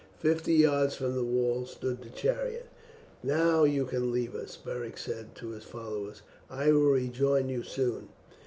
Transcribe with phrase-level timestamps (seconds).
[0.17, 2.65] Fifty yards from the wall stood the chariot.
[3.21, 8.09] "Now you can leave us," Beric said to his followers, "I will rejoin you soon."